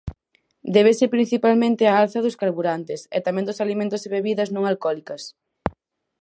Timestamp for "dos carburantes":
2.25-3.01